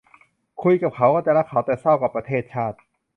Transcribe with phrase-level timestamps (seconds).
[0.61, 2.77] คุยกับเขา ก็จะรักเขา แต่เศร้ากับประเทศชาติ